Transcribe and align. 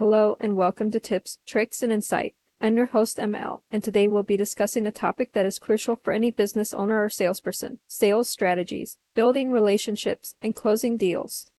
Hello 0.00 0.38
and 0.40 0.56
welcome 0.56 0.90
to 0.92 0.98
Tips, 0.98 1.36
Tricks, 1.46 1.82
and 1.82 1.92
Insight. 1.92 2.34
I'm 2.58 2.74
your 2.74 2.86
host, 2.86 3.18
ML, 3.18 3.60
and 3.70 3.84
today 3.84 4.08
we'll 4.08 4.22
be 4.22 4.38
discussing 4.38 4.86
a 4.86 4.90
topic 4.90 5.34
that 5.34 5.44
is 5.44 5.58
crucial 5.58 5.94
for 5.94 6.14
any 6.14 6.30
business 6.30 6.72
owner 6.72 7.04
or 7.04 7.10
salesperson 7.10 7.80
sales 7.86 8.26
strategies, 8.26 8.96
building 9.14 9.52
relationships, 9.52 10.36
and 10.40 10.56
closing 10.56 10.96
deals. 10.96 11.48